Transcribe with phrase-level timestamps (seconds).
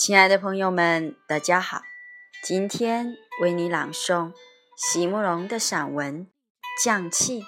[0.00, 1.82] 亲爱的朋友们，大家好！
[2.42, 4.32] 今天为你朗诵
[4.74, 6.24] 席慕容的散文
[6.82, 7.42] 《匠气》。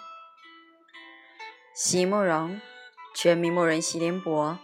[1.74, 2.60] 席慕容，
[3.16, 4.58] 全名慕人席联博，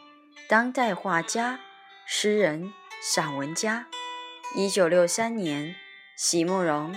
[0.50, 1.60] 当代画家、
[2.06, 3.88] 诗人、散文家。
[4.54, 5.74] 一九六三年，
[6.14, 6.94] 席慕容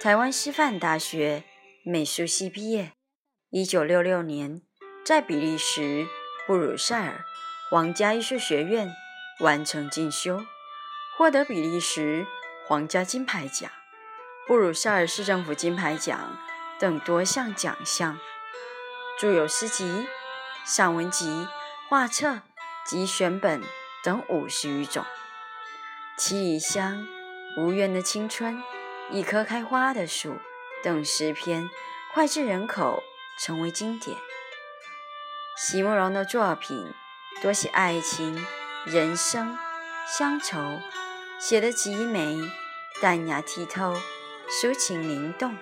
[0.00, 1.44] 台湾师范大学
[1.84, 2.90] 美术系毕业。
[3.50, 4.60] 一九六六年，
[5.06, 6.08] 在比利时
[6.48, 7.24] 布鲁塞尔
[7.70, 8.92] 皇家艺术学院。
[9.42, 10.44] 完成进修，
[11.16, 12.24] 获得比利时
[12.68, 13.68] 皇家金牌奖、
[14.46, 16.38] 布鲁塞尔市政府金牌奖
[16.78, 18.18] 等多项奖项。
[19.18, 20.06] 著有诗集、
[20.64, 21.48] 散文集、
[21.88, 22.42] 画册
[22.86, 23.60] 及选本
[24.04, 25.04] 等五十余种。
[26.16, 27.04] 七里香、
[27.58, 28.62] 无缘的青春、
[29.10, 30.36] 一棵开花的树
[30.84, 31.68] 等诗篇
[32.14, 33.02] 脍炙人口，
[33.40, 34.16] 成为经典。
[35.56, 36.94] 席慕容的作品
[37.42, 38.46] 多写爱情。
[38.84, 39.56] 人生
[40.08, 40.80] 乡愁
[41.38, 42.36] 写得极美，
[43.00, 43.94] 淡雅剔透，
[44.48, 45.56] 抒情灵动，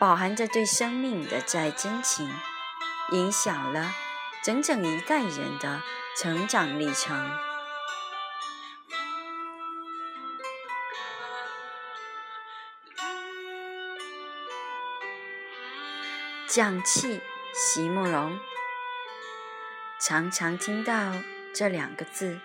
[0.00, 2.28] 饱含着对生命的再真情，
[3.12, 3.94] 影响了
[4.42, 5.80] 整整一代人的
[6.16, 7.30] 成长历程。
[16.48, 17.20] 匠气，
[17.54, 18.36] 席慕容，
[20.00, 21.12] 常常听到
[21.58, 22.38] 这两个字。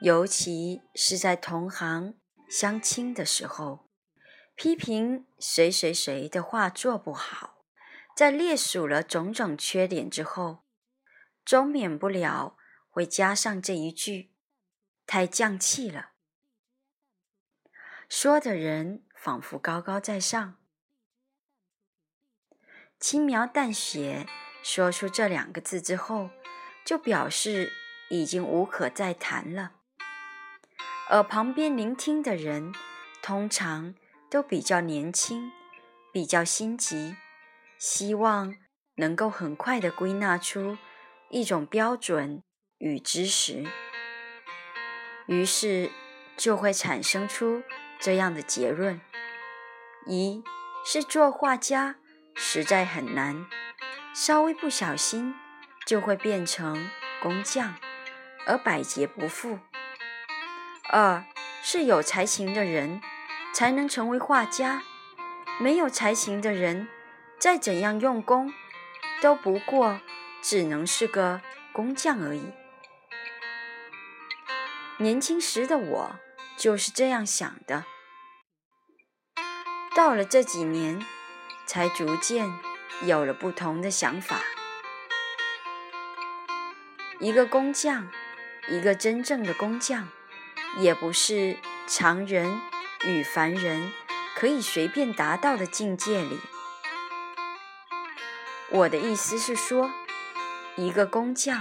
[0.00, 2.14] 尤其是在同行
[2.48, 3.90] 相亲的时候，
[4.54, 7.66] 批评谁谁谁的话做不好，
[8.16, 10.64] 在列数了种种缺点之后，
[11.44, 12.56] 终免不了
[12.88, 14.32] 会加上这一句
[15.06, 16.12] ：“太降气了。”
[18.08, 20.56] 说的人仿佛高高在上，
[22.98, 24.26] 轻描淡写
[24.62, 26.30] 说出这两个字之后，
[26.86, 27.70] 就表示
[28.10, 29.72] 已经无可再谈了。
[31.08, 32.72] 而旁边聆听的人，
[33.22, 33.94] 通常
[34.28, 35.50] 都比较年轻，
[36.12, 37.16] 比较心急，
[37.78, 38.54] 希望
[38.96, 40.76] 能够很快的归纳出
[41.30, 42.42] 一种标准
[42.78, 43.64] 与知识，
[45.26, 45.90] 于是
[46.36, 47.62] 就会产生出
[47.98, 49.00] 这样的结论：
[50.06, 50.44] 一
[50.84, 51.96] 是做画家
[52.34, 53.46] 实在很难，
[54.14, 55.34] 稍微不小心
[55.84, 56.88] 就会变成
[57.20, 57.74] 工匠，
[58.46, 59.58] 而百劫不复。
[60.88, 61.24] 二
[61.62, 63.00] 是有才情的人
[63.54, 64.82] 才能成为画家，
[65.58, 66.88] 没有才情的人
[67.38, 68.52] 再怎样用功，
[69.20, 70.00] 都不过
[70.42, 71.40] 只能是个
[71.72, 72.52] 工匠而已。
[74.98, 76.16] 年轻时的我
[76.56, 77.84] 就是这样想的，
[79.94, 81.00] 到了这几年，
[81.66, 82.50] 才逐渐
[83.04, 84.40] 有了不同的想法。
[87.18, 88.10] 一个工匠，
[88.68, 90.08] 一个真正的工匠。
[90.78, 91.56] 也不是
[91.88, 92.60] 常人
[93.04, 93.90] 与凡人
[94.36, 96.38] 可以随便达到的境界里。
[98.70, 99.90] 我的意思是说，
[100.76, 101.60] 一个工匠，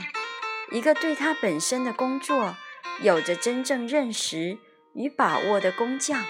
[0.70, 2.56] 一个对他本身的工作
[3.02, 4.60] 有着真正认识
[4.94, 6.24] 与把握的工匠，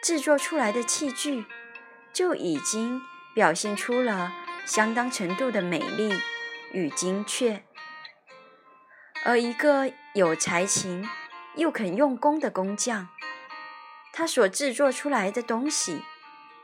[0.00, 1.46] 制作出来的器具
[2.12, 3.02] 就已经
[3.34, 4.32] 表现出了
[4.64, 6.14] 相当程度的美丽
[6.72, 7.64] 与精确。
[9.24, 11.08] 而一个有才情。
[11.56, 13.08] 又肯用功的工匠，
[14.12, 16.02] 他所制作出来的东西，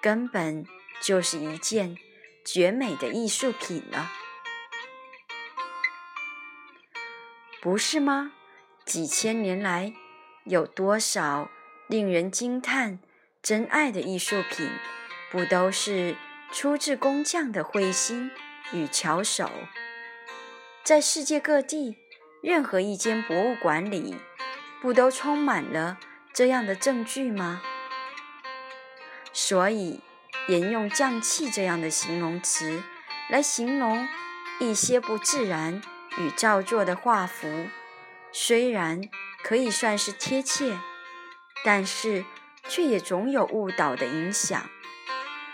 [0.01, 0.65] 根本
[1.03, 1.99] 就是一件
[2.45, 4.13] 绝美的艺术品了，
[7.61, 8.35] 不是吗？
[8.85, 9.93] 几千年来，
[10.45, 11.51] 有多少
[11.89, 13.01] 令人惊叹、
[13.43, 14.71] 珍爱的艺术品，
[15.29, 16.15] 不都是
[16.53, 18.31] 出自工匠的慧心
[18.73, 19.51] 与巧手？
[20.85, 21.97] 在世界各地，
[22.45, 24.17] 任何一间博物馆里。
[24.83, 25.97] 不都充满了
[26.35, 27.63] 这样的证据吗？
[29.33, 30.03] 所以，
[30.49, 32.83] 沿用“匠气”这样的形容词
[33.31, 34.07] 来形容
[34.61, 35.81] 一些不自然
[36.19, 37.69] 与造作的画幅，
[38.31, 39.01] 虽然
[39.43, 40.77] 可以算是贴切，
[41.65, 42.27] 但是
[42.69, 44.69] 却也总有误导的影响，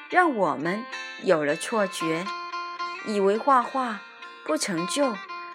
[0.09, 0.85] 让我们
[1.23, 2.27] 有了错觉，
[3.07, 4.01] 以为画画
[4.45, 5.15] 不成就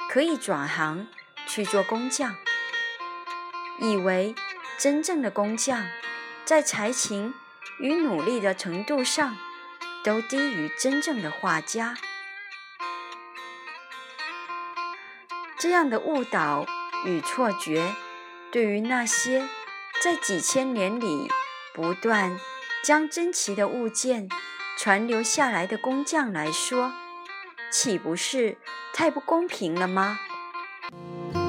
[0.09, 1.07] 可以转行
[1.47, 2.35] 去做工匠。
[3.79, 4.33] 以为
[4.77, 5.85] 真正的工匠
[6.45, 7.33] 在才情
[7.79, 9.35] 与努力的程度上
[10.03, 11.95] 都低于真正的画家，
[15.57, 16.65] 这样的误导
[17.05, 17.93] 与错觉，
[18.51, 19.47] 对于那些
[20.01, 21.29] 在几千年里
[21.73, 22.39] 不断
[22.83, 24.29] 将珍奇的物件
[24.77, 26.93] 传留下来的工匠来说，
[27.71, 28.57] 岂不是
[28.93, 30.19] 太不公平了吗？
[30.97, 31.44] Thank you.